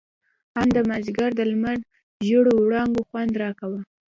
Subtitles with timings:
[0.59, 1.77] ان د مازديګر د لمر
[2.27, 3.79] زېړو وړانګو خوند راکاوه.